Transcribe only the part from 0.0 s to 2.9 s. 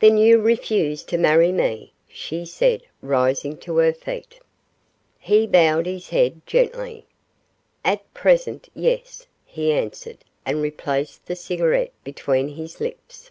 'Then you refuse to marry me?' she said,